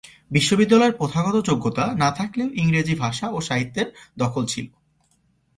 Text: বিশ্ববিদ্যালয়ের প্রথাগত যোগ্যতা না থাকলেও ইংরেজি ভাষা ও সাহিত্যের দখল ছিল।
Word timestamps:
বিশ্ববিদ্যালয়ের 0.31 0.97
প্রথাগত 0.97 1.35
যোগ্যতা 1.45 1.85
না 1.95 2.09
থাকলেও 2.11 2.49
ইংরেজি 2.53 2.95
ভাষা 2.95 3.27
ও 3.29 3.37
সাহিত্যের 3.41 3.87
দখল 4.17 4.43
ছিল। 4.45 4.65